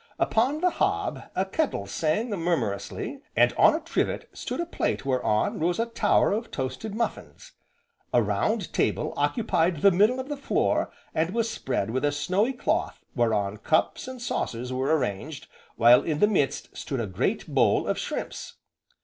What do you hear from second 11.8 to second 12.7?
with a snowy